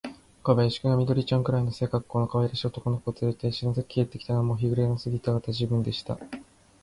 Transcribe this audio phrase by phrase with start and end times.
[0.41, 6.17] 小林君が、緑ちゃんくらいの背かっこうのかわいらしい男の子をつれて、篠崎家へやってきたのは、もう日の暮れがた時分でした。